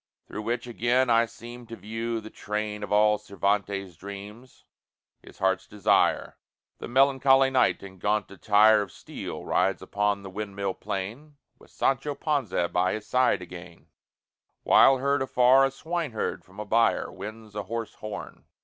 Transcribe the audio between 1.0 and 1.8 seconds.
I seem to